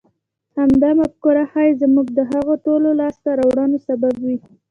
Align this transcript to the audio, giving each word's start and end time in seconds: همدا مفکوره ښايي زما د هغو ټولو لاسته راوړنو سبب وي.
همدا 0.57 0.89
مفکوره 1.01 1.43
ښايي 1.51 1.73
زما 1.81 2.01
د 2.17 2.19
هغو 2.31 2.53
ټولو 2.65 2.89
لاسته 3.01 3.29
راوړنو 3.39 3.77
سبب 3.87 4.13
وي. 4.25 4.37